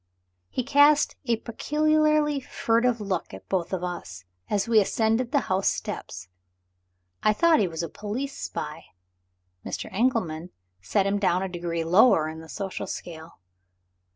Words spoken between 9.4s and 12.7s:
Mr. Engelman set him down a degree lower in the